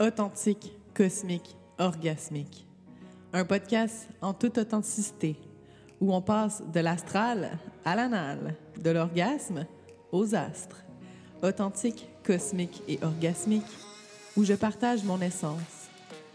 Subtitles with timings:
[0.00, 2.64] Authentique, cosmique, orgasmique.
[3.32, 5.34] Un podcast en toute authenticité
[6.00, 9.66] où on passe de l'astral à l'anal, de l'orgasme
[10.12, 10.84] aux astres.
[11.42, 13.66] Authentique, cosmique et orgasmique
[14.36, 15.88] où je partage mon essence,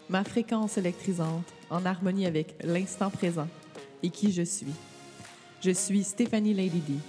[0.10, 3.48] ma fréquence électrisante en harmonie avec l'instant présent
[4.04, 4.74] et qui je suis.
[5.62, 7.00] Je suis Stéphanie Lady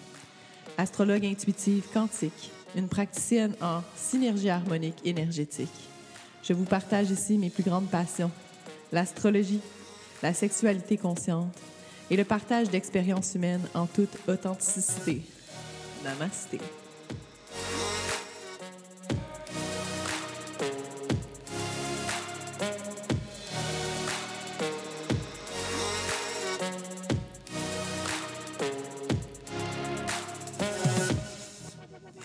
[0.78, 5.93] astrologue intuitive quantique, une praticienne en synergie harmonique énergétique.
[6.46, 8.30] Je vous partage ici mes plus grandes passions,
[8.92, 9.60] l'astrologie,
[10.22, 11.56] la sexualité consciente
[12.10, 15.22] et le partage d'expériences humaines en toute authenticité.
[16.04, 16.58] Namasté.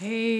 [0.02, 0.38] Hey,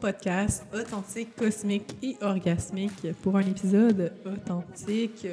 [0.00, 5.26] podcast Authentique, Cosmique et Orgasmique pour un épisode authentique.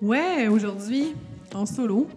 [0.00, 1.14] Ouais, aujourd'hui,
[1.54, 2.08] en solo,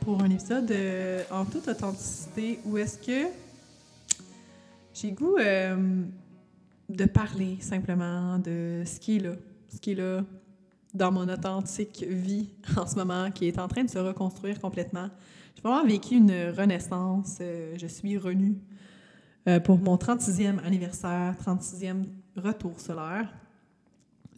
[0.00, 3.28] pour un épisode euh, en toute authenticité où est-ce que
[4.94, 6.04] j'ai goût euh,
[6.88, 9.32] de parler simplement de ce qui est là,
[9.68, 10.24] ce qui est là
[10.94, 15.08] dans mon authentique vie en ce moment, qui est en train de se reconstruire complètement.
[15.56, 17.38] J'ai vraiment vécu une renaissance.
[17.40, 18.54] euh, je suis renue
[19.50, 22.04] euh, pour mon 36e anniversaire, 36e
[22.36, 23.34] retour solaire,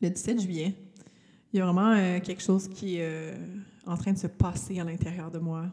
[0.01, 0.75] le 17 juillet.
[1.53, 3.35] Il y a vraiment euh, quelque chose qui est euh,
[3.87, 5.67] en train de se passer à l'intérieur de moi,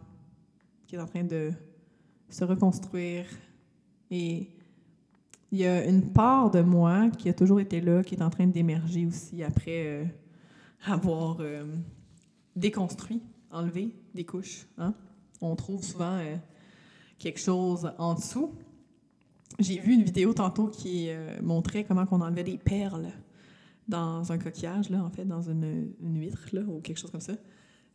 [0.87, 1.51] qui est en train de
[2.27, 3.27] se reconstruire.
[4.11, 4.49] Et
[5.53, 8.29] il y a une part de moi qui a toujours été là, qui est en
[8.29, 10.05] train d'émerger aussi après
[10.85, 11.37] avoir
[12.55, 14.67] déconstruit, enlevé des couches.
[14.77, 14.93] Hein?
[15.39, 16.19] On trouve souvent
[17.17, 18.53] quelque chose en dessous.
[19.59, 23.11] J'ai vu une vidéo tantôt qui euh, montrait comment on enlevait des perles
[23.89, 27.33] dans un coquillage, là, en fait, dans une, huître, là, ou quelque chose comme ça.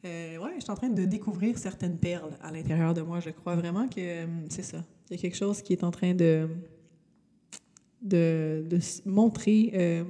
[0.04, 3.20] Euh, ouais, je suis en train de découvrir certaines perles à l'intérieur de moi.
[3.20, 4.84] Je crois vraiment que euh, c'est ça.
[5.08, 6.48] Il y a quelque chose qui est en train de,
[8.02, 10.04] de, de montrer euh,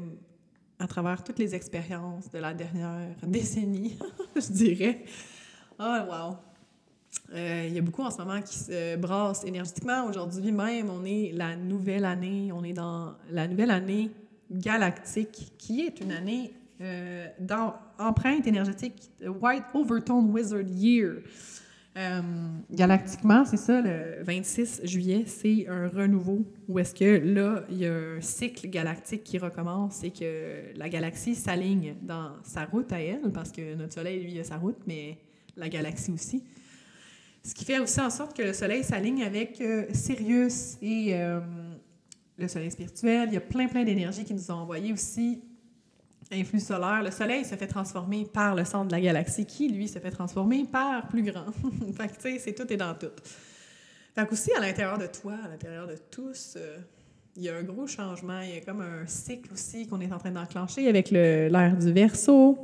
[0.80, 3.96] à travers toutes les expériences de la dernière décennie,
[4.36, 5.04] je dirais.
[5.78, 6.53] Ah, wow!
[7.34, 10.06] Euh, il y a beaucoup en ce moment qui se brassent énergétiquement.
[10.06, 14.10] Aujourd'hui même, on est la nouvelle année, on est dans la nouvelle année
[14.50, 21.14] galactique, qui est une année euh, dans empreinte énergétique White Overtone Wizard Year.
[21.96, 22.20] Euh,
[22.72, 27.86] galactiquement, c'est ça, le 26 juillet, c'est un renouveau où est-ce que là, il y
[27.86, 33.00] a un cycle galactique qui recommence et que la galaxie s'aligne dans sa route à
[33.00, 35.18] elle, parce que notre Soleil, lui, a sa route, mais
[35.56, 36.42] la galaxie aussi.
[37.44, 41.40] Ce qui fait aussi en sorte que le Soleil s'aligne avec euh, Sirius et euh,
[42.38, 43.28] le Soleil spirituel.
[43.28, 45.42] Il y a plein, plein d'énergies qui nous ont envoyé aussi
[46.32, 47.02] influx solaire.
[47.02, 50.10] Le Soleil se fait transformer par le centre de la galaxie, qui, lui, se fait
[50.10, 51.46] transformer par plus grand.
[51.96, 53.12] fait que, tu sais, c'est tout et dans tout.
[54.14, 56.78] Fait qu'aussi, à l'intérieur de toi, à l'intérieur de tous, euh,
[57.36, 58.40] il y a un gros changement.
[58.40, 61.92] Il y a comme un cycle aussi qu'on est en train d'enclencher avec l'ère du
[61.92, 62.58] Verseau.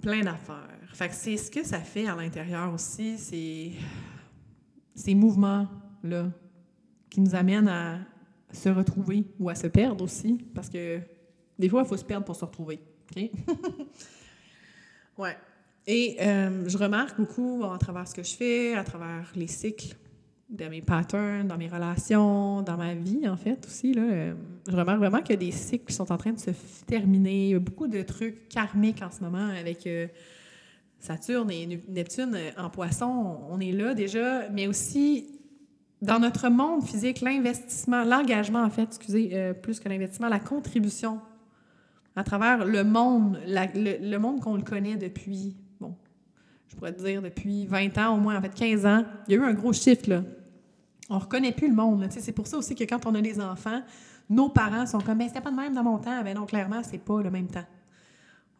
[0.00, 0.83] Plein d'affaires.
[0.94, 3.72] Fait que c'est ce que ça fait à l'intérieur aussi, c'est
[4.94, 6.30] ces mouvements-là
[7.10, 7.98] qui nous amènent à
[8.52, 11.00] se retrouver ou à se perdre aussi, parce que
[11.58, 12.78] des fois, il faut se perdre pour se retrouver.
[13.10, 13.28] OK?
[15.18, 15.36] ouais.
[15.84, 19.96] Et euh, je remarque beaucoup à travers ce que je fais, à travers les cycles,
[20.48, 23.94] dans mes patterns, dans mes relations, dans ma vie, en fait, aussi.
[23.94, 24.34] Là, euh,
[24.70, 26.52] je remarque vraiment qu'il y a des cycles qui sont en train de se
[26.86, 27.46] terminer.
[27.46, 30.06] Il y a beaucoup de trucs karmiques en ce moment avec euh,
[31.04, 33.38] Saturne et Neptune euh, en poisson.
[33.50, 35.26] On est là déjà, mais aussi
[36.00, 41.20] dans notre monde physique, l'investissement, l'engagement, en fait, excusez, euh, plus que l'investissement, la contribution
[42.16, 45.94] à travers le monde, le, monde qu'on le connaît depuis, bon,
[46.68, 49.40] je pourrais dire depuis 20 ans, au moins, en fait, 15 ans, il y a
[49.40, 50.22] eu un gros shift, là.
[51.10, 53.82] On reconnaît plus le monde, C'est pour ça aussi que quand on a des enfants,
[54.30, 56.22] nos parents sont comme, ben c'était pas de même dans mon temps.
[56.22, 57.66] Ben non, clairement, c'est pas le même temps.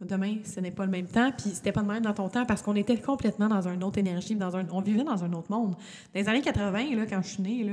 [0.04, 2.44] Demain, ce n'est pas le même temps, puis c'était pas de même dans ton temps
[2.44, 5.50] parce qu'on était complètement dans une autre énergie, dans un, on vivait dans un autre
[5.50, 5.72] monde.
[5.72, 7.70] Dans les années 80, là, quand je suis née,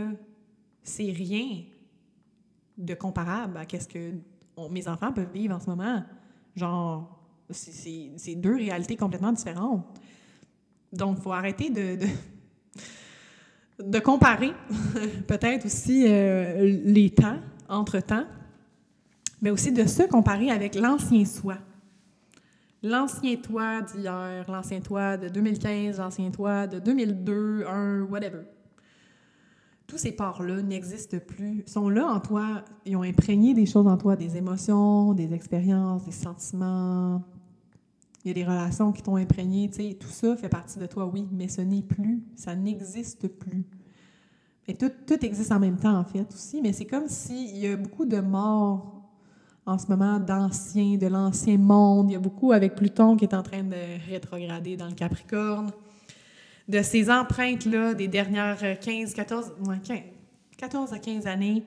[0.83, 1.63] c'est rien
[2.78, 4.13] de comparable à qu'est-ce que
[4.69, 6.04] mes enfants peuvent vivre en ce moment.
[6.56, 7.19] Genre,
[7.50, 9.86] c'est- deux réalités complètement différentes.
[10.94, 11.98] Donc, il faut arrêter de,
[13.83, 14.54] de, comparer
[15.28, 17.39] peut-être aussi euh, les temps,
[17.69, 18.25] entre-temps,
[19.42, 21.57] mais aussi de se comparer avec l'ancien soi.
[22.83, 28.42] L'ancien toi d'hier, l'ancien toi de 2015, l'ancien toi de 2002, 1, whatever.
[29.86, 33.98] tous ces parts-là n'existent plus, sont là en toi, ils ont imprégné des choses en
[33.98, 37.22] toi, des émotions, des expériences, des sentiments.
[38.24, 40.86] Il y a des relations qui t'ont imprégné, tu sais, tout ça fait partie de
[40.88, 43.63] toi, oui, mais ce n'est plus, ça n'existe plus.
[44.68, 47.68] Et tout, tout existe en même temps, en fait, aussi, mais c'est comme s'il y
[47.68, 49.00] a beaucoup de morts
[49.65, 52.09] en ce moment d'anciens, de l'ancien monde.
[52.09, 55.71] Il y a beaucoup avec Pluton qui est en train de rétrograder dans le Capricorne
[56.67, 59.53] de ces empreintes-là des dernières 15, 14,
[60.57, 61.63] 14 à 15 années.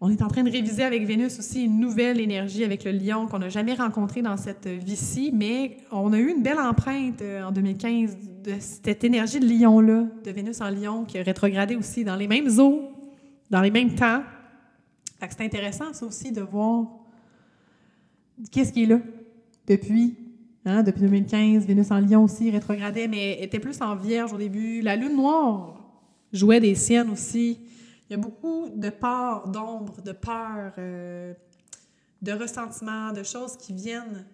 [0.00, 3.26] On est en train de réviser avec Vénus aussi une nouvelle énergie avec le lion
[3.26, 7.44] qu'on n'a jamais rencontré dans cette vie-ci, mais on a eu une belle empreinte euh,
[7.44, 12.04] en 2015 de cette énergie de lion-là, de Vénus en lion, qui a rétrogradé aussi
[12.04, 12.90] dans les mêmes eaux,
[13.48, 14.22] dans les mêmes temps.
[15.20, 16.86] C'est intéressant, ça aussi, de voir
[18.50, 19.00] qu'est-ce qui est là
[19.66, 20.16] depuis
[20.68, 24.80] Hein, depuis 2015, Vénus en Lion aussi rétrogradait, mais était plus en vierge au début.
[24.80, 25.80] La lune noire
[26.32, 27.60] jouait des siennes aussi.
[28.10, 31.32] Il y a beaucoup de peurs, d'ombre, de peur, euh,
[32.20, 34.26] de ressentiment, de choses qui viennent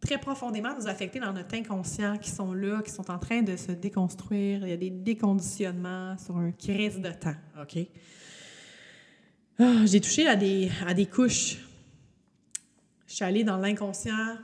[0.00, 3.56] très profondément nous affecter dans notre inconscient, qui sont là, qui sont en train de
[3.56, 4.60] se déconstruire.
[4.62, 7.78] Il y a des déconditionnements sur un crise de temps, OK?
[9.58, 11.56] Ah, j'ai touché à des, à des couches.
[13.06, 14.36] Je suis allée dans l'inconscient,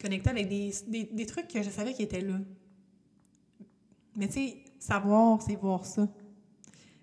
[0.00, 2.36] connecter avec des, des, des, trucs que je savais qui étaient là.
[4.14, 6.06] Mais tu sais, savoir, c'est voir ça.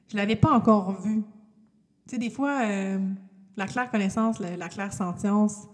[0.08, 1.24] Je l'avais pas encore vu.
[2.08, 2.98] Tu sais, des fois, euh,
[3.58, 5.68] la claire connaissance, la, claire sentience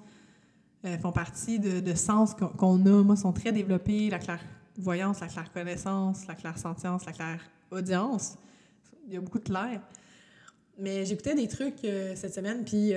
[0.85, 3.03] euh, font partie de, de sens qu'on a.
[3.03, 4.09] Moi, sont très développés.
[4.09, 4.43] La claire
[4.75, 8.39] voyance, la claire connaissance, la claire sentience, la claire audience.
[9.05, 9.81] Il y a beaucoup de clair.
[10.81, 12.93] Mais j'écoutais des trucs euh, cette semaine, puis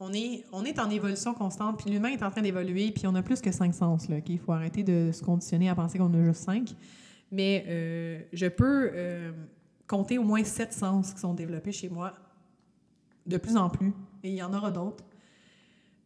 [0.00, 3.14] on est, on est en évolution constante, puis l'humain est en train d'évoluer, puis on
[3.14, 4.08] a plus que cinq sens.
[4.08, 6.70] Là, Il faut arrêter de se conditionner à penser qu'on a juste cinq.
[7.30, 9.30] Mais euh, je peux euh,
[9.86, 12.14] compter au moins sept sens qui sont développés chez moi
[13.26, 13.92] de plus en plus,
[14.24, 15.04] et il y en aura d'autres.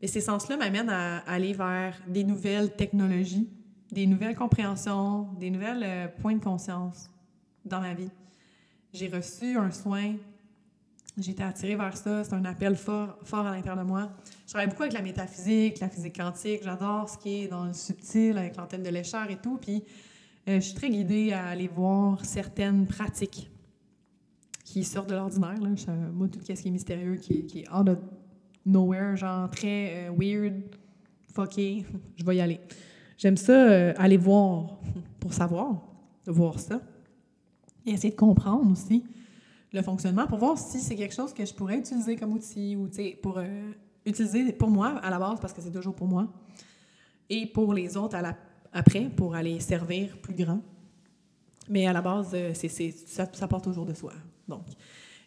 [0.03, 3.49] Et ces sens-là m'amènent à, aller vers des nouvelles technologies,
[3.93, 7.09] des nouvelles compréhensions, des nouvelles euh, points de conscience
[7.65, 8.11] dans ma vie.
[8.93, 10.17] J'ai reçu un soin
[11.23, 12.25] été attirée vers ça.
[12.25, 14.11] C'est un appel fort, fort à l'intérieur de moi.
[14.47, 16.61] Je travaille beaucoup avec la métaphysique, la physique quantique.
[16.65, 19.59] J'adore ce qui est dans le subtil, avec l'antenne de l'échelle et tout.
[19.59, 19.85] Puis,
[20.49, 23.51] euh, je suis très guidée à aller voir certaines pratiques
[24.65, 25.57] qui sortent de l'ordinaire.
[26.13, 27.99] Moi, tout ce qui est mystérieux, qui, qui est out of
[28.67, 30.63] nowhere, genre très euh, weird,
[31.33, 32.61] fucké, je vais y aller.
[33.17, 34.79] J'aime ça, euh, aller voir
[35.21, 35.81] pour savoir,
[36.27, 36.81] voir ça.
[37.87, 39.05] Et essayer de comprendre aussi
[39.75, 42.89] le fonctionnement pour voir si c'est quelque chose que je pourrais utiliser comme outil ou
[43.21, 43.73] pour euh,
[44.07, 46.29] utiliser pour moi à la base parce que c'est toujours pour moi
[47.29, 48.17] et pour les autres
[48.73, 50.61] après pour aller servir plus grand.
[51.69, 54.13] Mais à la base, euh, ça, ça part toujours de soi.
[54.47, 54.67] Donc,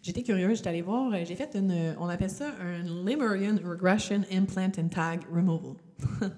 [0.01, 4.21] j'étais curieuse, j'étais allée voir, euh, j'ai fait une, on appelle ça un Lemurian Regression
[4.31, 5.75] Implant and Tag Removal.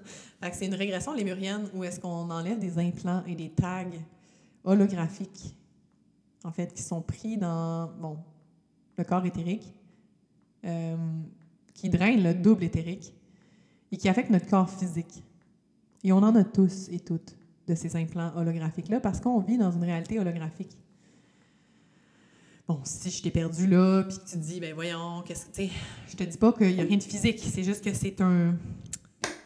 [0.52, 3.84] c'est une régression lémurienne où est-ce qu'on enlève des implants et des tags
[4.64, 5.54] holographiques
[6.44, 8.18] en fait, qui sont pris dans bon,
[8.96, 9.74] le corps éthérique,
[10.64, 10.96] euh,
[11.74, 13.14] qui drainent le double éthérique
[13.92, 15.24] et qui affectent notre corps physique.
[16.04, 19.70] Et on en a tous et toutes de ces implants holographiques-là parce qu'on vit dans
[19.70, 20.76] une réalité holographique.
[22.68, 25.72] Bon, si je t'ai perdu là, puis tu te dis, ben voyons, qu'est-ce que, tu
[26.08, 28.54] je te dis pas qu'il n'y a rien de physique, c'est juste que c'est un.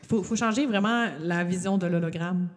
[0.02, 2.48] Il faut, faut, changer vraiment la vision de l'hologramme,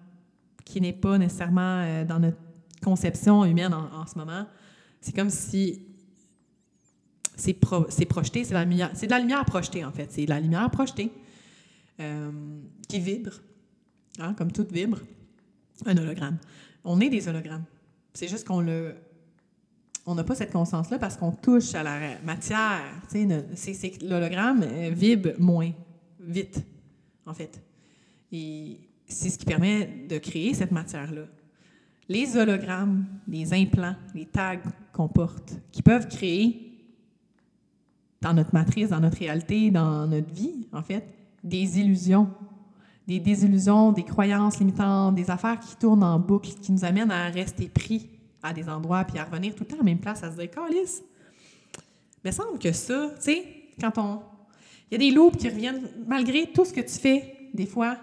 [0.65, 2.37] qui n'est pas nécessairement euh, dans notre
[2.81, 4.45] conception humaine en, ce moment,
[5.01, 5.83] c'est comme si
[7.35, 8.55] c'est projeté, c'est
[8.93, 11.11] c'est de la lumière projetée en fait, c'est de la lumière projetée
[11.99, 12.31] euh,
[12.87, 13.33] qui vibre,
[14.19, 14.99] hein, comme tout vibre,
[15.85, 16.37] un hologramme.
[16.83, 17.65] On est des hologrammes.
[18.13, 18.95] C'est juste qu'on le
[20.07, 22.81] on n'a pas cette conscience-là parce qu'on touche à la matière.
[23.13, 25.71] L'hologramme euh, vibre moins
[26.19, 26.63] vite,
[27.25, 27.61] en fait.
[28.31, 31.23] Et c'est ce qui permet de créer cette matière-là
[32.09, 34.61] les hologrammes, les implants, les tags
[34.93, 36.67] qu'on porte, qui peuvent créer
[38.21, 41.07] dans notre matrice, dans notre réalité, dans notre vie, en fait,
[41.43, 42.29] des illusions,
[43.07, 47.29] des désillusions, des croyances limitantes, des affaires qui tournent en boucle, qui nous amènent à
[47.29, 48.09] rester pris
[48.43, 50.37] à des endroits, puis à revenir tout le temps à la même place, à se
[50.37, 51.03] dire, calice.
[52.23, 53.43] Mais semble que ça, tu sais,
[53.79, 54.21] quand on.
[54.89, 57.97] Il y a des loups qui reviennent malgré tout ce que tu fais, des fois,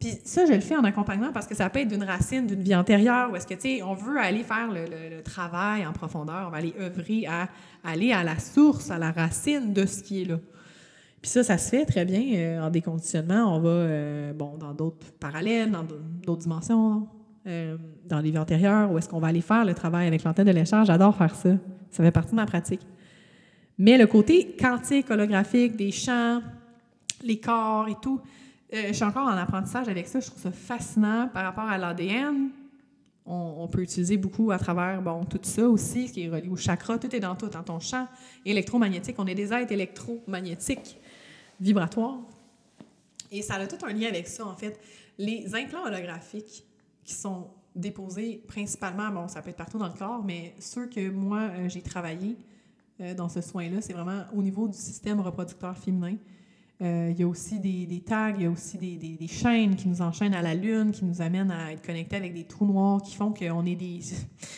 [0.00, 2.62] puis ça, je le fais en accompagnement parce que ça peut être d'une racine d'une
[2.62, 6.44] vie antérieure où est-ce que, tu sais, on veut aller faire le, travail en profondeur,
[6.46, 7.48] on va aller œuvrer à
[7.84, 10.38] aller à la source, à la racine de ce qui est là.
[11.20, 13.56] Puis ça, ça se fait très bien euh, en déconditionnement.
[13.56, 15.84] On va, euh, bon, dans d'autres parallèles, dans
[16.24, 17.08] d'autres dimensions,
[17.48, 17.76] euh,
[18.06, 20.52] dans les vies antérieures, ou est-ce qu'on va aller faire le travail avec l'antenne de
[20.52, 20.86] léchage.
[20.86, 21.50] J'adore faire ça.
[21.90, 22.86] Ça fait partie de ma pratique.
[23.78, 26.40] Mais le côté quantique, holographique, des champs,
[27.24, 28.20] les corps et tout,
[28.74, 30.20] euh, je suis encore en apprentissage avec ça.
[30.20, 32.50] Je trouve ça fascinant par rapport à l'ADN.
[33.30, 36.56] On, peut utiliser beaucoup à travers bon, tout ça aussi, ce qui est relié au
[36.56, 36.98] chakra.
[36.98, 38.08] Tout est dans tout, dans ton champ
[38.46, 39.16] électromagnétique.
[39.18, 40.96] On est des êtres électromagnétiques
[41.60, 42.20] vibratoires.
[43.30, 44.80] Et ça a tout un lien avec ça, en fait.
[45.18, 46.64] Les implants holographiques
[47.04, 51.10] qui sont déposés principalement, bon, ça peut être partout dans le corps, mais ceux que
[51.10, 52.36] moi, euh, j'ai travaillé
[53.00, 56.16] euh, dans ce soin-là, c'est vraiment au niveau du système reproducteur féminin.
[56.80, 60.00] Euh, il y a aussi des, tags, il y a aussi des, chaînes qui nous
[60.00, 63.16] enchaînent à la Lune, qui nous amènent à être connectés avec des trous noirs qui
[63.16, 64.00] font qu'on est des,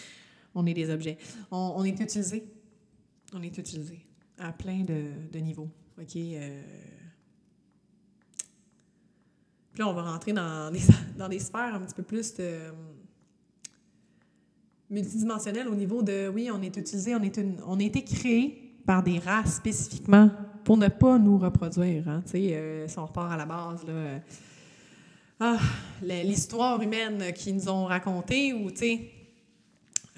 [0.54, 1.16] on est des objets.
[1.50, 2.44] On, est utilisé.
[3.32, 4.04] On est utilisé
[4.38, 5.70] à plein de, niveaux.
[5.98, 6.12] OK?
[6.12, 6.36] Puis
[9.78, 10.80] là, on va rentrer dans des,
[11.16, 12.70] dans des sphères un petit peu plus de,
[14.90, 19.02] multidimensionnelles au niveau de, oui, on est utilisé, on, est on a été créé par
[19.02, 20.30] des races spécifiquement
[20.70, 22.08] pour ne pas nous reproduire.
[22.08, 24.18] Hein, euh, si on repart à la base, là, euh,
[25.40, 25.58] ah,
[26.00, 28.68] l'histoire humaine qu'ils nous ont racontée, ou,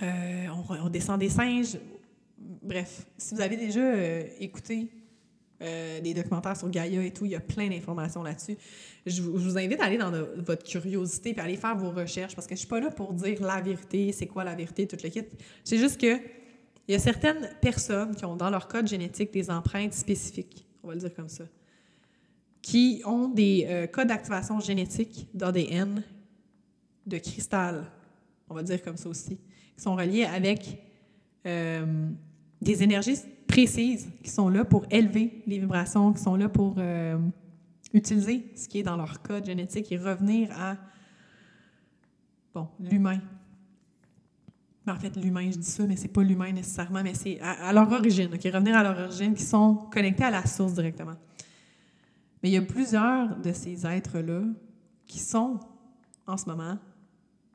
[0.02, 1.78] euh, on, on, descend des singes.
[2.38, 4.88] Bref, si vous avez déjà écouté
[5.58, 8.58] des documentaires sur Gaïa et tout, il y a plein d'informations là-dessus
[9.06, 12.54] je, vous invite à aller dans votre curiosité et aller faire vos recherches parce que
[12.54, 15.24] je suis pas là pour dire la vérité, c'est quoi la vérité, toute le kit.
[15.64, 16.18] C'est juste que
[16.92, 20.88] il y a certaines personnes qui ont dans leur code génétique des empreintes spécifiques, on
[20.88, 21.44] va le dire comme ça,
[22.60, 26.02] qui ont des euh, codes d'activation génétique d'ADN
[27.06, 27.86] de cristal,
[28.46, 29.38] on va dire comme ça aussi,
[29.74, 30.84] qui sont reliés avec
[31.46, 32.10] euh,
[32.60, 33.16] des énergies
[33.48, 37.16] précises qui sont là pour élever les vibrations, qui sont là pour euh,
[37.94, 40.76] utiliser ce qui est dans leur code génétique et revenir à,
[42.52, 43.18] bon, l'humain.
[44.86, 47.90] En fait, l'humain, je dis ça, mais c'est pas l'humain nécessairement, mais c'est à, leur
[47.92, 48.42] origine, OK?
[48.44, 51.16] Revenir à leur origine, qui sont connectés à la source directement.
[52.42, 54.42] Mais il y a plusieurs de ces êtres-là
[55.06, 55.60] qui sont
[56.26, 56.78] en ce moment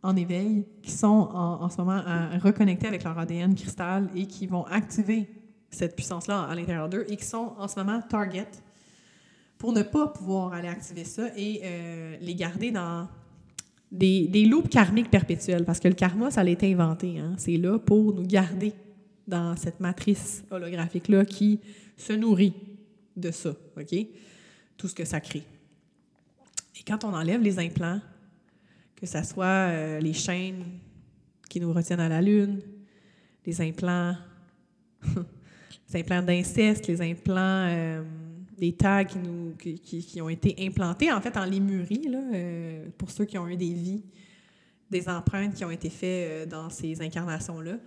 [0.04, 4.48] en éveil, qui sont en, ce moment à reconnecter avec leur ADN cristal et qui
[4.48, 5.28] vont activer
[5.70, 8.48] cette puissance-là à l'intérieur d'eux et qui sont en ce moment target
[9.58, 13.08] pour ne pas pouvoir aller activer ça et euh, les garder dans
[13.92, 15.66] des, des karmiques perpétuelles.
[15.66, 17.20] Parce que le karma, ça a été inventé.
[17.20, 17.36] Hein?
[17.38, 18.74] C'est là pour nous garder
[19.28, 21.60] dans cette matrice holographique-là qui
[21.96, 22.54] se nourrit
[23.16, 24.08] de ça, OK?
[24.78, 25.44] Tout ce que ça crée.
[26.80, 28.00] Et quand on enlève les implants,
[28.96, 30.64] que ce soit euh, les chaînes
[31.50, 32.62] qui nous retiennent à la Lune,
[33.46, 34.16] les implants,
[35.94, 37.68] implants d'inceste, les implants...
[37.70, 38.04] Euh,
[38.58, 42.88] des tags qui, nous, qui, qui, ont été implantés, en fait, en lémurie, là, euh,
[42.98, 44.04] pour ceux qui ont eu des vies,
[44.90, 47.78] des empreintes qui ont été faites euh, dans ces incarnations-là.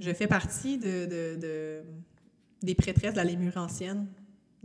[0.00, 1.80] Je fais partie de, de, de,
[2.62, 4.06] des prêtresses de la Lémurie ancienne,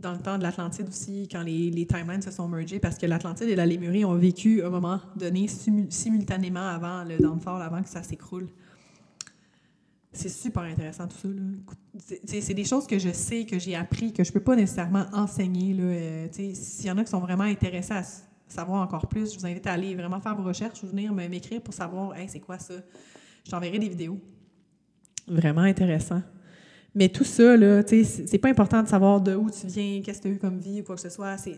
[0.00, 3.06] dans le temps de l'Atlantide aussi, quand les, les, timelines se sont mergés, parce que
[3.06, 7.88] l'Atlantide et la Lémurie ont vécu un moment donné simultanément avant le downfall, avant que
[7.88, 8.48] ça s'écroule.
[10.12, 12.14] C'est super intéressant tout ça.
[12.26, 15.74] C'est des choses que je sais, que j'ai appris, que je peux pas nécessairement enseigner.
[15.78, 18.02] Euh, s'il y en a qui sont vraiment intéressés à
[18.46, 21.62] savoir encore plus, je vous invite à aller vraiment faire vos recherches ou venir m'écrire
[21.62, 22.74] pour savoir hey, c'est quoi ça?
[23.44, 24.20] Je t'enverrai des vidéos.
[25.26, 26.22] Vraiment intéressant.
[26.94, 30.28] Mais tout ça, c'est pas important de savoir de où tu viens, qu'est-ce que tu
[30.28, 31.38] as eu comme vie ou quoi que ce soit.
[31.38, 31.56] Si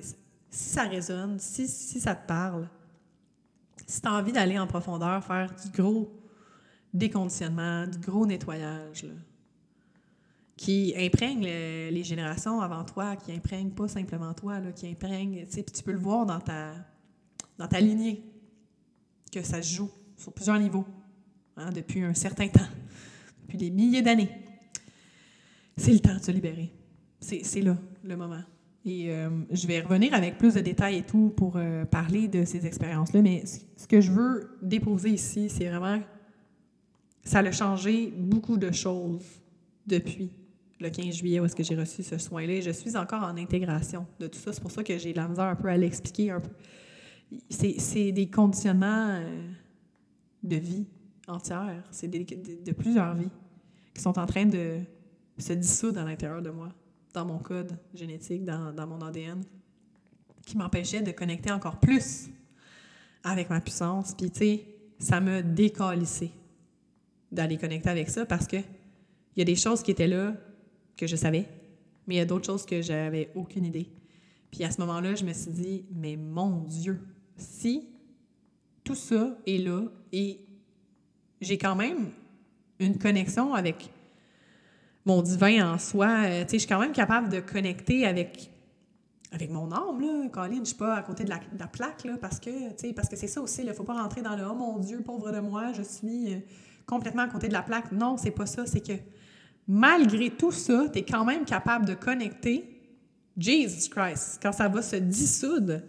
[0.48, 2.68] ça résonne, si, si ça te parle,
[3.84, 6.08] si tu as envie d'aller en profondeur, faire du gros
[6.94, 9.06] déconditionnement, du gros nettoyage,
[10.56, 15.64] qui imprègne les générations avant toi, qui imprègne pas simplement toi, là, qui imprègne, tu
[15.64, 16.72] tu peux le voir dans ta,
[17.58, 18.22] dans ta lignée,
[19.32, 20.86] que ça se joue sur plusieurs niveaux,
[21.56, 22.68] hein, depuis un certain temps,
[23.42, 24.30] depuis des milliers d'années.
[25.76, 26.72] C'est le temps de se libérer.
[27.20, 28.42] C'est là, le moment.
[28.84, 32.44] Et euh, je vais revenir avec plus de détails et tout pour euh, parler de
[32.44, 35.98] ces expériences-là, mais ce que je veux déposer ici, c'est vraiment
[37.24, 39.24] ça a changé beaucoup de choses
[39.86, 40.30] depuis
[40.80, 42.60] le 15 juillet où est-ce que j'ai reçu ce soin-là.
[42.60, 44.52] Je suis encore en intégration de tout ça.
[44.52, 46.30] C'est pour ça que j'ai de la misère un peu à l'expliquer.
[46.30, 46.50] Un peu.
[47.48, 49.48] C'est, des conditionnements euh,
[50.42, 50.86] de vie
[51.26, 51.82] entière.
[51.90, 53.30] C'est de, plusieurs vies
[53.94, 54.80] qui sont en train de
[55.38, 56.68] se dissoudre à l'intérieur de moi,
[57.14, 59.42] dans mon code génétique, dans, dans mon ADN,
[60.44, 62.28] qui m'empêchait de connecter encore plus
[63.22, 64.14] avec ma puissance.
[64.14, 64.66] Puis, tu sais,
[64.98, 66.30] ça m'a décalissé
[67.34, 70.34] d'aller connecter avec ça parce que il y a des choses qui étaient là
[70.96, 71.46] que je savais,
[72.06, 73.88] mais il y a d'autres choses que j'avais aucune idée.
[74.50, 77.00] Puis à ce moment-là, je me suis dit, mais mon Dieu,
[77.36, 77.88] si
[78.84, 80.38] tout ça est là et
[81.40, 82.10] j'ai quand même
[82.78, 83.90] une connexion avec
[85.04, 86.24] mon divin en soi.
[86.24, 88.50] Euh, tu sais, je suis quand même capable de connecter avec
[89.32, 92.38] avec mon âme, là, Colin, je suis pas à côté de la, plaque, là, parce
[92.38, 94.78] que, parce que c'est ça aussi, il ne faut pas rentrer dans le «Oh mon
[94.78, 96.38] Dieu, pauvre de moi, je suis euh,
[96.86, 97.92] complètement à côté de la plaque».
[97.92, 98.94] Non, c'est pas ça, c'est que
[99.66, 102.74] malgré tout ça, tu es quand même capable de connecter
[103.36, 105.80] Jesus Christ, quand ça va se dissoudre,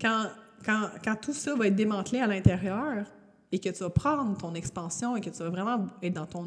[0.00, 0.26] quand,
[0.64, 3.06] quand, quand tout ça va être démantelé à l'intérieur
[3.52, 6.46] et que tu vas prendre ton expansion et que tu vas vraiment être dans ton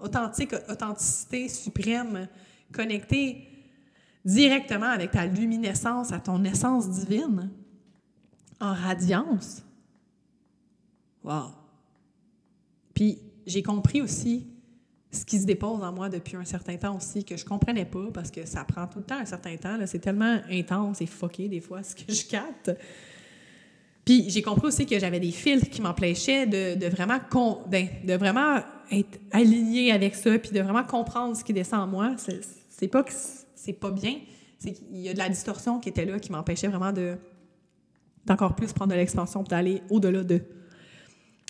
[0.00, 2.28] authentique authenticité suprême,
[2.72, 3.48] connecté
[4.24, 7.50] directement avec ta luminescence, à ton essence divine,
[8.60, 9.62] en radiance.
[11.22, 11.63] Wow!
[12.94, 14.46] Puis j'ai compris aussi
[15.10, 18.06] ce qui se dépose en moi depuis un certain temps aussi, que je comprenais pas
[18.12, 19.78] parce que ça prend tout le temps un certain temps.
[19.86, 22.72] C'est tellement intense et fucké des fois ce que je capte.
[24.04, 27.18] Puis j'ai compris aussi que j'avais des filtres qui m'empêchaient de, vraiment
[27.68, 28.58] ben, vraiment
[28.90, 32.16] être aligné avec ça, puis de vraiment comprendre ce qui descend en moi.
[32.68, 33.12] C'est pas que
[33.54, 34.16] c'est pas bien.
[34.58, 37.16] C'est qu'il y a de la distorsion qui était là, qui m'empêchait vraiment de
[38.26, 40.42] d'encore plus prendre de l'expansion d'aller au-delà de.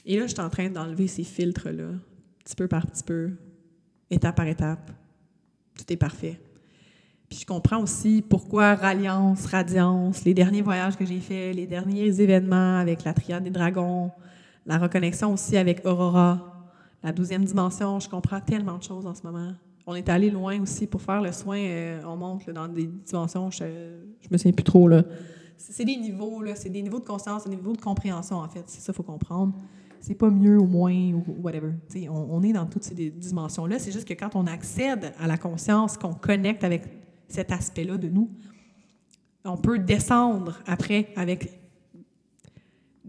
[0.06, 1.90] Et là, je suis en train d'enlever ces filtres-là,
[2.44, 3.30] petit peu par petit peu,
[4.10, 4.90] étape par étape.
[5.76, 6.40] Tout est parfait.
[7.28, 12.20] Puis je comprends aussi pourquoi Ralliance, Radiance, les derniers voyages que j'ai faits, les derniers
[12.20, 14.12] événements avec la triade des dragons,
[14.66, 16.68] la reconnexion aussi avec Aurora,
[17.02, 19.54] la douzième dimension, je comprends tellement de choses en ce moment
[19.86, 21.58] on est allé loin aussi pour faire le soin.
[21.58, 23.64] Euh, on monte dans des dimensions, je,
[24.20, 24.88] je me souviens plus trop.
[25.56, 28.64] C'est des niveaux, c'est des niveaux de conscience, des niveaux de compréhension, en fait.
[28.66, 29.54] C'est ça qu'il faut comprendre.
[30.06, 31.72] C'est pas mieux ou moins ou whatever.
[32.10, 33.78] On, on, est dans toutes ces dimensions-là.
[33.78, 36.82] C'est juste que quand on accède à la conscience, qu'on connecte avec
[37.26, 38.30] cet aspect-là de nous,
[39.46, 41.58] on peut descendre après avec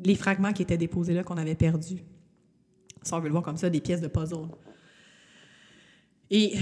[0.05, 2.01] les fragments qui étaient déposés là, qu'on avait perdus.
[3.01, 4.47] Si on veut le voir comme ça, des pièces de puzzle.
[6.31, 6.53] Et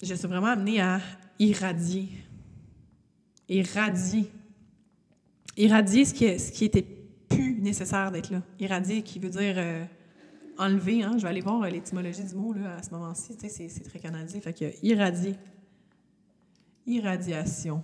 [0.00, 1.00] je suis vraiment amenée à
[1.40, 2.08] irradier.
[3.48, 4.30] Irradier.
[5.56, 6.99] Irradier ce qui, ce qui était
[7.40, 8.42] nécessaire d'être là.
[8.58, 9.84] Irradier qui veut dire euh,
[10.58, 11.02] enlever.
[11.02, 11.16] Hein?
[11.16, 13.36] Je vais aller voir l'étymologie du mot là, à ce moment-ci.
[13.48, 14.40] C'est très canadien.
[14.40, 15.34] Fait que irradier.
[16.86, 17.82] Irradiation.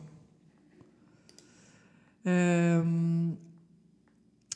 [2.26, 3.30] Euh,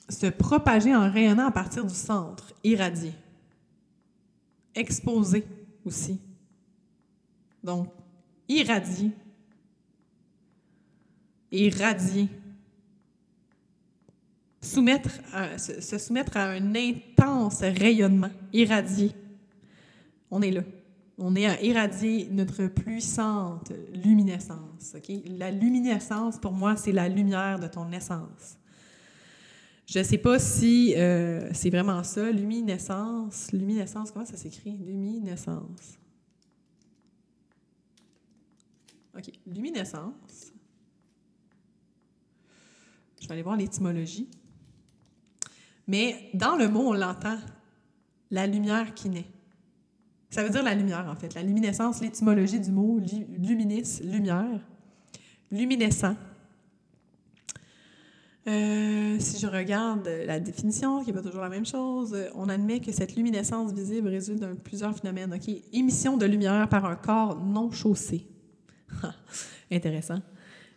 [0.09, 2.53] se propager en rayonnant à partir du centre.
[2.65, 3.13] Irradier.
[4.75, 5.45] Exposer
[5.85, 6.21] aussi.
[7.63, 7.89] Donc,
[8.49, 9.13] irradier.
[11.53, 12.29] Irradier.
[14.63, 15.11] Soumettre
[15.59, 18.31] se, soumettre à un intense rayonnement.
[18.53, 19.13] Irradier.
[20.31, 20.63] On est là.
[21.17, 24.97] On est à irradier notre puissante luminescence.
[25.27, 28.57] La luminescence, pour moi, c'est la lumière de ton essence.
[29.87, 33.51] Je ne sais pas si euh, c'est vraiment ça, luminescence.
[33.53, 34.77] Luminescence, comment ça s'écrit?
[34.77, 35.99] Luminescence.
[39.17, 39.33] OK.
[39.47, 40.53] Luminescence.
[43.21, 44.29] Je vais aller voir l'étymologie.
[45.91, 47.37] Mais dans le mot, on l'entend,
[48.31, 49.27] la lumière qui naît.
[50.31, 51.35] Ça veut dire la lumière, en fait.
[51.35, 53.01] La luminescence, l'étymologie du mot
[53.37, 54.61] luminis, lumière.
[55.51, 56.15] Luminescent.
[58.47, 62.79] Euh, si je regarde la définition, qui n'est pas toujours la même chose, on admet
[62.79, 65.35] que cette luminescence visible résulte de plusieurs phénomènes.
[65.35, 65.53] OK?
[65.73, 68.29] Émission de lumière par un corps non chaussé.
[69.73, 70.23] Intéressant.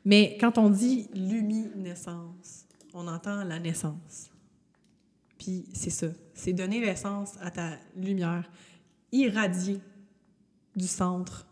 [0.05, 4.32] Mais quand on dit luminescence, on entend la naissance.
[5.43, 8.49] Puis c'est ça, c'est donner l'essence à ta lumière,
[9.11, 9.81] irradier
[10.73, 11.45] du centre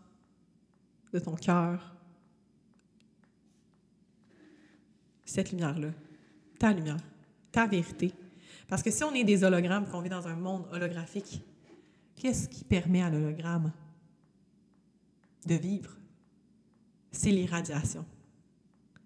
[1.12, 1.94] de ton cœur
[5.26, 5.90] cette lumière-là,
[6.58, 6.96] ta lumière,
[7.50, 8.14] ta vérité.
[8.66, 11.42] Parce que si on est des hologrammes, qu'on vit dans un monde holographique,
[12.16, 13.72] qu'est-ce qui permet à l'hologramme
[15.44, 15.98] de vivre?
[17.10, 18.06] c'est l'irradiation.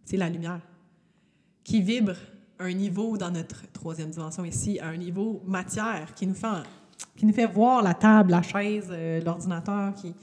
[0.05, 0.61] C'est la lumière
[1.65, 2.15] qui vibre
[2.59, 6.47] un niveau dans notre troisième dimension ici, un niveau matière, qui nous fait,
[7.17, 9.95] qui nous fait voir la table, la chaise, euh, l'ordinateur.
[9.95, 10.15] Qui...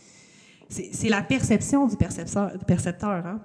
[0.69, 2.57] C'est la perception du percepteur.
[2.57, 3.41] Du percepteur hein?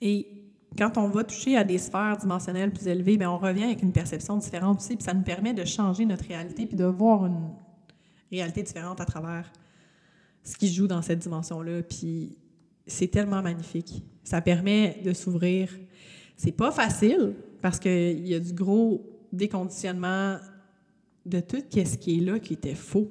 [0.00, 0.38] Et
[0.76, 3.92] quand on va toucher à des sphères dimensionnelles plus élevées, bien, on revient avec une
[3.92, 7.50] perception différente aussi, puis ça nous permet de changer notre réalité, puis de voir une
[8.30, 9.50] réalité différente à travers
[10.44, 11.82] ce qui joue dans cette dimension-là.
[11.82, 12.38] Puis
[12.86, 14.04] c'est tellement magnifique.
[14.22, 15.70] Ça permet de s'ouvrir.
[16.36, 20.38] C'est pas facile parce qu'il y a du gros déconditionnement
[21.26, 23.10] de tout ce qui est là qui était faux.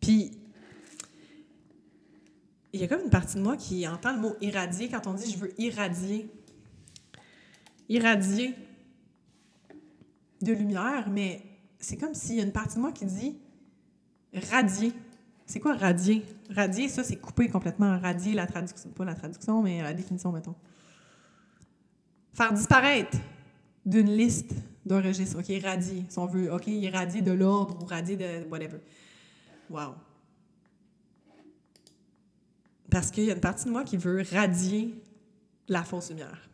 [0.00, 0.32] Puis,
[2.72, 5.14] il y a comme une partie de moi qui entend le mot irradier quand on
[5.14, 6.28] dit je veux irradier.
[7.88, 8.54] Irradier
[10.42, 11.42] de lumière, mais
[11.78, 13.38] c'est comme s'il y a une partie de moi qui dit
[14.50, 14.92] radier.
[15.46, 16.24] C'est quoi radier?
[16.50, 17.98] Radier, ça, c'est couper complètement.
[17.98, 20.54] Radier, la traduction, pas la traduction, mais la définition, mettons.
[22.34, 23.16] Faire disparaître
[23.86, 24.52] d'une liste,
[24.84, 25.38] d'un registre.
[25.38, 26.52] OK, radier, si on veut.
[26.52, 28.78] OK, radié de l'ordre ou radier de whatever.
[29.70, 29.94] Wow.
[32.90, 34.94] Parce qu'il y a une partie de moi qui veut radier
[35.68, 36.48] la fausse lumière.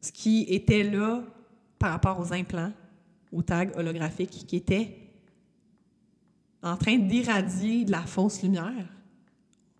[0.00, 1.22] Ce qui était là
[1.78, 2.72] par rapport aux implants,
[3.32, 4.96] aux tags holographiques, qui étaient
[6.62, 8.88] en train d'irradier de la fausse lumière,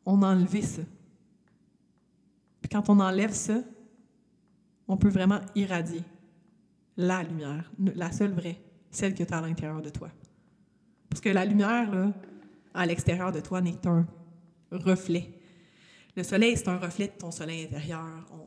[0.05, 0.83] on a enlevé ça.
[2.61, 3.63] Puis quand on enlève ça,
[4.89, 6.03] on peut vraiment irradier
[6.97, 8.59] la lumière, la seule vraie,
[8.91, 10.11] celle que tu as à l'intérieur de toi.
[11.09, 12.13] Parce que la lumière, là,
[12.75, 14.07] à l'extérieur de toi, n'est un
[14.71, 15.31] reflet.
[16.17, 18.05] Le soleil, c'est un reflet de ton soleil intérieur.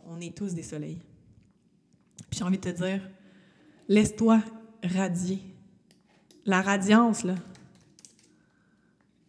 [0.08, 1.00] On, est tous des soleils.
[2.30, 3.02] Puis j'ai envie de te dire,
[3.88, 4.42] laisse-toi
[4.84, 5.40] radier.
[6.46, 7.36] La radiance, là,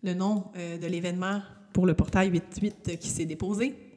[0.03, 1.43] le nom euh, de l'événement
[1.75, 3.90] pour le portail 88 qui s'est déposé.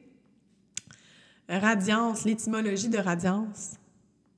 [1.48, 3.76] Radiance, l'étymologie de radiance.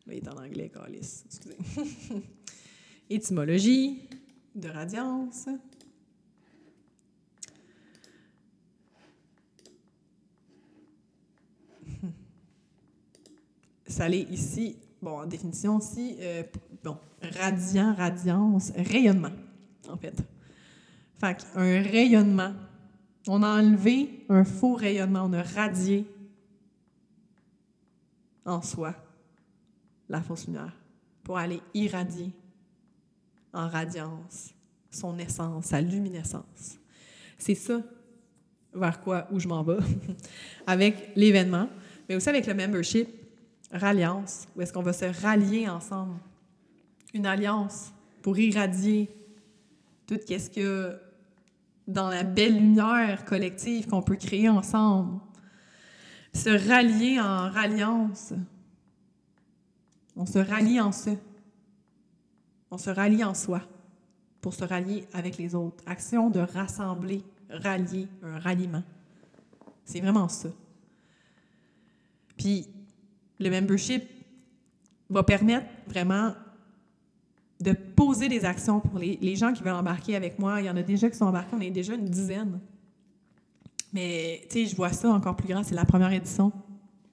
[0.08, 1.56] il est en anglais, Calis, excusez.
[3.10, 4.00] étymologie
[4.54, 5.46] de radiance.
[13.86, 16.42] Ça l'est ici, bon, en définition aussi, euh,
[16.82, 19.30] bon, radiant, radiance, rayonnement,
[19.88, 20.16] en fait.
[21.20, 22.52] Fait un rayonnement.
[23.28, 26.04] On a enlevé un faux rayonnement, on a radié
[28.46, 28.94] en soi
[30.08, 30.72] la fausse lumière
[31.24, 32.32] pour aller irradier
[33.52, 34.54] en radiance
[34.90, 36.78] son essence, sa luminescence.
[37.38, 37.80] C'est ça
[38.72, 39.78] vers quoi où je m'en vais
[40.66, 41.68] avec l'événement,
[42.08, 43.08] mais aussi avec le membership,
[43.72, 46.18] ralliance, où est-ce qu'on va se rallier ensemble.
[47.14, 49.10] Une alliance pour irradier
[50.06, 50.98] tout ce que
[51.86, 55.20] dans la belle lumière collective qu'on peut créer ensemble.
[56.36, 58.34] Se rallier en ralliance.
[60.16, 61.10] On se rallie en ce.
[62.70, 63.62] On se rallie en soi
[64.42, 65.82] pour se rallier avec les autres.
[65.86, 68.82] Action de rassembler, rallier, un ralliement.
[69.84, 70.50] C'est vraiment ça.
[72.36, 72.68] Puis,
[73.40, 74.04] le membership
[75.08, 76.34] va permettre vraiment
[77.60, 80.60] de poser des actions pour les, gens qui veulent embarquer avec moi.
[80.60, 82.60] Il y en a déjà qui sont embarqués, on est déjà une dizaine.
[83.92, 86.52] Mais, tu sais, je vois ça encore plus grand, c'est la première édition.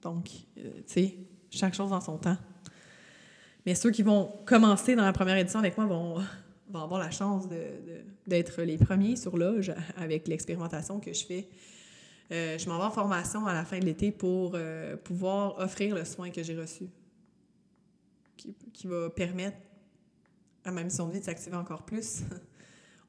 [0.02, 1.16] Donc, euh, tu sais,
[1.50, 2.36] chaque chose en son temps.
[3.64, 6.22] Mais ceux qui vont commencer dans la première édition avec moi vont,
[6.68, 7.48] vont avoir la chance
[8.26, 11.48] d'être les premiers sur l'âge avec l'expérimentation que je fais.
[12.32, 15.94] Euh, je m'en vais en formation à la fin de l'été pour euh, pouvoir offrir
[15.94, 16.88] le soin que j'ai reçu,
[18.36, 19.58] qui, qui va permettre
[20.64, 22.22] à ma mission de vie de s'activer encore plus.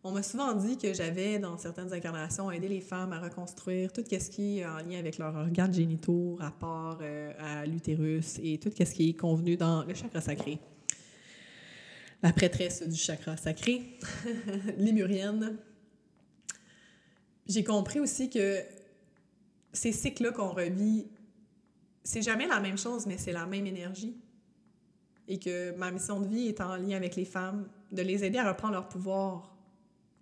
[0.07, 4.03] On m'a souvent dit que j'avais, dans certaines incarnations, aidé les femmes à reconstruire tout
[4.07, 8.69] ce qui est en lien avec leurs organes génitaux, rapport euh, à l'utérus et tout
[8.69, 10.59] ce qui est convenu dans le chakra sacré.
[12.21, 13.97] La prêtresse du chakra sacré,
[14.77, 15.57] lémurienne.
[17.47, 18.59] J'ai compris aussi que
[19.73, 21.07] ces cycles-là qu'on revit,
[22.03, 24.15] c'est jamais la même chose, mais c'est la même énergie
[25.27, 28.37] et que ma mission de vie est en lien avec les femmes, de les aider
[28.37, 29.54] à reprendre leur pouvoir,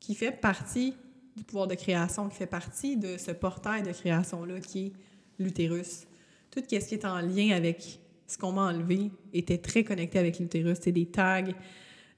[0.04, 0.94] qui fait partie
[1.38, 4.92] du pouvoir de création, qui fait partie de ce portail de création-là qui est
[5.40, 6.06] l'utérus.
[6.52, 10.40] Tout ce qui est en lien avec ce qu'on m'a enlevé était très connecté avec
[10.40, 10.80] l'utérus.
[10.82, 11.54] C'est des tags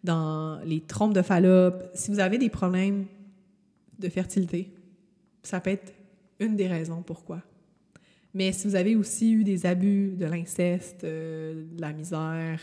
[0.03, 1.91] dans les trompes de Fallope.
[1.93, 3.05] Si vous avez des problèmes
[3.99, 4.71] de fertilité,
[5.43, 5.93] ça peut être
[6.39, 7.43] une des raisons pourquoi.
[8.33, 12.59] Mais si vous avez aussi eu des abus, de l'inceste, euh, de la misère,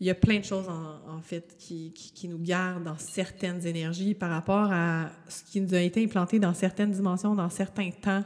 [0.00, 4.14] il y a plein de choses, en, fait, qui, qui, nous gardent dans certaines énergies
[4.14, 8.22] par rapport à ce qui nous a été implanté dans certaines dimensions, dans certains temps,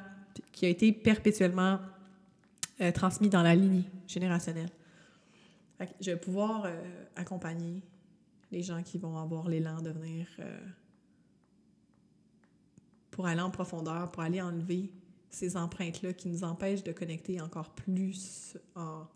[0.53, 1.79] qui a été perpétuellement
[2.81, 4.71] euh, transmis dans la lignée générationnelle.
[6.01, 6.83] je vais pouvoir euh,
[7.17, 7.83] accompagner
[8.51, 10.61] les gens qui vont avoir l'élan de venir euh,
[13.11, 14.91] pour aller en profondeur, pour aller enlever
[15.31, 19.07] ces empreintes-là qui nous empêchent de connecter encore plus en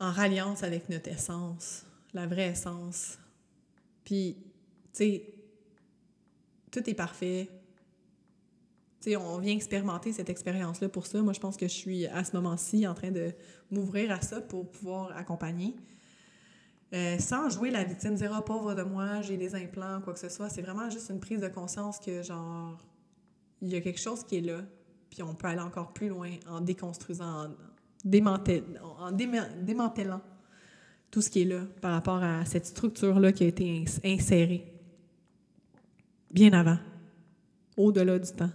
[0.00, 3.18] en ralliance avec notre essence, la vraie essence.
[4.04, 4.36] Puis,
[4.92, 5.34] tu sais,
[6.70, 7.48] tout est parfait.
[9.00, 11.22] Tu sais, on vient expérimenter cette expérience-là pour ça.
[11.22, 13.32] Moi, je pense que je suis à ce moment-ci en train de
[13.70, 15.74] m'ouvrir à ça pour pouvoir accompagner.
[16.92, 20.20] Euh, sans jouer la victime, dire oh, pauvre de moi, j'ai des implants, quoi que
[20.20, 20.48] ce soit.
[20.48, 22.78] C'est vraiment juste une prise de conscience que, genre,
[23.60, 24.62] il y a quelque chose qui est là,
[25.10, 27.48] puis on peut aller encore plus loin en déconstruisant,
[28.14, 30.20] en démantelant
[31.10, 34.64] tout ce qui est là par rapport à cette structure-là qui a été insérée
[36.30, 36.78] bien avant,
[37.76, 38.50] au-delà du temps.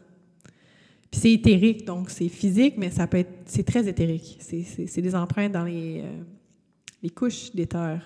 [1.10, 4.38] Puis c'est éthérique, donc c'est physique, mais ça peut être, c'est très éthérique.
[4.40, 6.24] C'est des empreintes dans les, euh,
[7.02, 8.00] les couches d'éther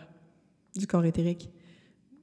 [0.75, 1.49] du corps éthérique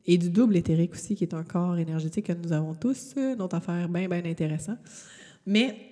[0.07, 3.37] et du double éthérique aussi, qui est un corps énergétique que nous avons tous, euh,
[3.37, 4.77] notre affaire bien, bien intéressant.
[5.47, 5.92] Mais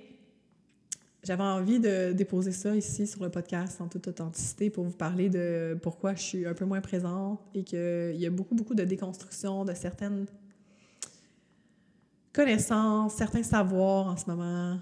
[1.22, 5.28] j'avais envie de déposer ça ici sur le podcast en toute authenticité pour vous parler
[5.28, 8.84] de pourquoi je suis un peu moins présente et qu'il y a beaucoup, beaucoup de
[8.84, 10.26] déconstruction de certaines
[12.32, 14.78] connaissances, certains savoirs en ce moment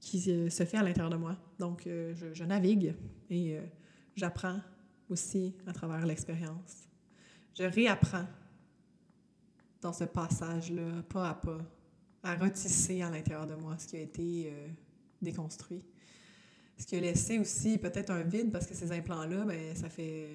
[0.00, 1.36] qui se fait à l'intérieur de moi.
[1.58, 2.94] Donc, euh, je, navigue
[3.30, 3.62] et euh,
[4.16, 4.60] j'apprends
[5.08, 6.88] aussi à travers l'expérience.
[7.56, 8.26] Je réapprends
[9.80, 11.58] dans ce passage-là, pas à pas,
[12.22, 14.68] à retisser à l'intérieur de moi ce qui a été euh,
[15.22, 15.82] déconstruit.
[16.78, 20.28] Ce qui a laissé aussi peut-être un vide parce que ces implants-là, ben, ça fait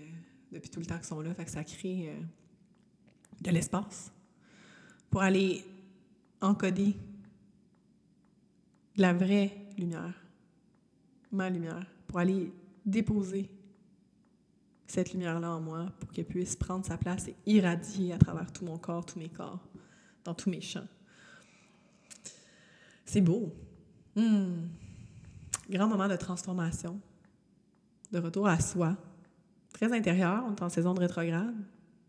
[0.51, 2.13] depuis tout le temps qu'ils sont là, fait que ça crée
[3.41, 4.11] de l'espace
[5.09, 5.63] pour aller
[6.41, 6.95] encoder
[8.97, 10.13] la vraie lumière,
[11.31, 12.51] ma lumière, pour aller
[12.85, 13.49] déposer
[14.87, 18.65] cette lumière-là en moi pour qu'elle puisse prendre sa place et irradier à travers tout
[18.65, 19.59] mon corps, tous mes corps,
[20.23, 20.87] dans tous mes champs.
[23.05, 23.51] C'est beau.
[24.15, 24.67] Hmm.
[25.69, 26.99] Grand moment de transformation,
[28.12, 28.95] de retour à soi.
[29.73, 31.56] Très intérieur, on est en saison de rétrograde.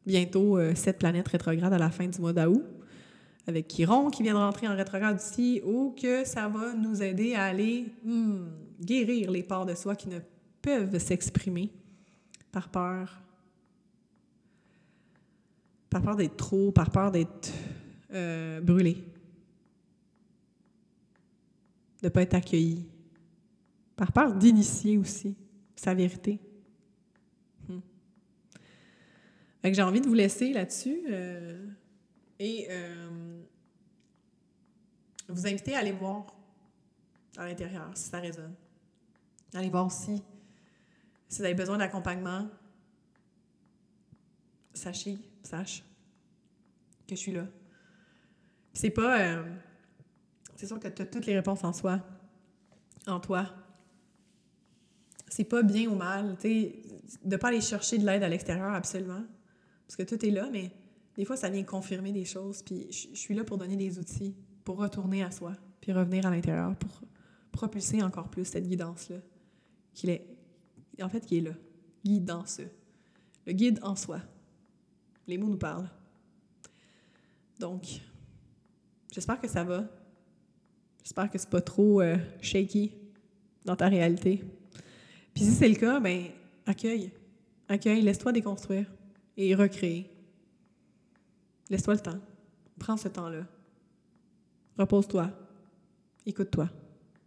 [0.06, 2.62] Bientôt, euh, sept planètes rétrogrades à la fin du mois d'août
[3.46, 7.34] avec Chiron qui vient de rentrer en rétrograde ici, ou que ça va nous aider
[7.34, 8.46] à aller hmm,
[8.80, 10.18] guérir les parts de soi qui ne
[10.62, 11.70] peuvent s'exprimer
[12.50, 13.20] par peur,
[15.90, 17.52] par peur d'être trop, par peur d'être
[18.12, 19.04] euh, brûlé,
[22.04, 22.86] de ne pas être accueilli,
[23.96, 25.34] par peur d'initier aussi
[25.74, 26.38] sa vérité.
[27.66, 27.80] Hmm.
[29.64, 31.00] J'ai envie de vous laisser là-dessus.
[31.08, 31.66] Euh,
[32.38, 33.40] et euh,
[35.28, 36.26] vous inviter à aller voir
[37.38, 38.54] à l'intérieur si ça résonne.
[39.54, 40.22] Allez voir aussi
[41.30, 42.50] si vous avez besoin d'accompagnement.
[44.74, 45.82] Sachez, sache
[47.08, 47.46] que je suis là.
[48.74, 49.20] C'est pas.
[49.20, 49.56] Euh,
[50.56, 52.00] c'est sûr que tu as toutes les réponses en soi,
[53.06, 53.46] en toi.
[55.28, 56.82] C'est pas bien ou mal, tu sais,
[57.24, 59.24] de pas aller chercher de l'aide à l'extérieur, absolument.
[59.86, 60.70] Parce que tout est là, mais
[61.16, 64.34] des fois, ça vient confirmer des choses, puis je suis là pour donner des outils,
[64.64, 67.02] pour retourner à soi, puis revenir à l'intérieur, pour
[67.52, 69.18] propulser encore plus cette guidance-là,
[69.92, 70.26] qu'il est,
[71.00, 71.52] en fait, qui est là,
[72.04, 72.60] guidance,
[73.46, 74.20] le guide en soi.
[75.26, 75.88] Les mots nous parlent.
[77.60, 78.00] Donc,
[79.12, 79.84] j'espère que ça va.
[81.04, 82.92] J'espère que c'est pas trop euh, shaky
[83.64, 84.42] dans ta réalité.
[85.34, 86.24] Puis si c'est le cas, ben
[86.64, 87.12] accueille,
[87.68, 88.90] accueille, laisse-toi déconstruire
[89.36, 90.10] et recréer.
[91.68, 92.18] Laisse-toi le temps.
[92.78, 93.46] Prends ce temps-là.
[94.78, 95.30] Repose-toi.
[96.24, 96.70] Écoute-toi.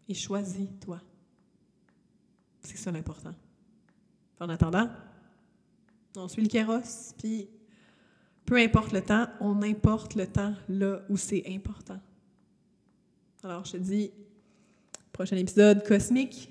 [0.10, 1.02] Et choisis-toi.
[2.62, 3.34] C'est ça l'important.
[4.40, 4.90] En attendant,
[6.16, 7.48] on suit le kéros, puis
[8.46, 12.00] peu importe le temps, on importe le temps là où c'est important.
[13.43, 14.12] Alors, je te dis,
[15.13, 16.50] prochain épisode cosmique,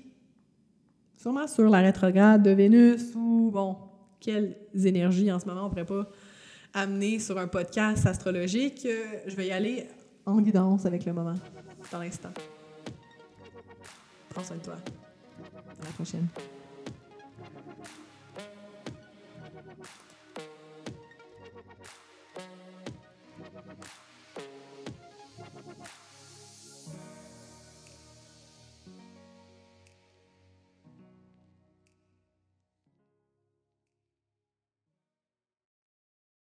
[1.17, 3.77] sûrement sur la rétrograde de Vénus ou, bon,
[4.19, 6.09] quelles énergies en ce moment on ne pourrait pas
[6.73, 9.87] amener sur un podcast astrologique, euh, je vais y aller
[10.25, 11.35] en guidance avec le moment,
[11.91, 12.31] dans l'instant.
[14.29, 14.75] Prends soin de toi.
[15.81, 16.27] À la prochaine.